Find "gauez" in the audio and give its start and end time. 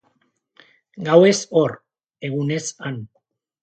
1.09-1.35